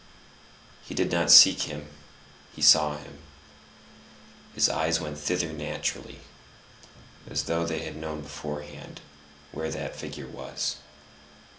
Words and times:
He 0.81 0.95
did 0.95 1.11
not 1.11 1.29
seek 1.29 1.61
him; 1.69 1.87
he 2.55 2.61
saw 2.63 2.97
him; 2.97 3.19
his 4.55 4.67
eyes 4.67 4.99
went 4.99 5.19
thither 5.19 5.53
naturally, 5.53 6.21
as 7.29 7.43
though 7.43 7.65
they 7.67 7.83
had 7.83 7.95
known 7.97 8.21
beforehand 8.21 9.01
where 9.51 9.69
that 9.69 9.95
figure 9.95 10.25
was. 10.27 10.77